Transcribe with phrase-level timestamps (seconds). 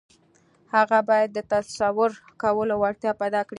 [0.75, 2.11] هغه بايد د تصور
[2.41, 3.49] کولو وړتيا پيدا کړي.